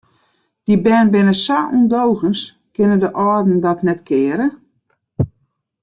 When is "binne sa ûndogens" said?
1.13-2.41